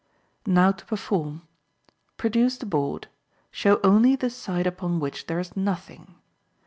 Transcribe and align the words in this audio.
Now 0.47 0.71
to 0.71 0.83
perform. 0.85 1.43
Produce 2.17 2.57
the 2.57 2.65
board. 2.65 3.07
Show 3.51 3.79
only 3.83 4.15
the 4.15 4.31
side 4.31 4.65
upon 4.65 4.99
which 4.99 5.27
there 5.27 5.39
is 5.39 5.55
nothing. 5.55 6.15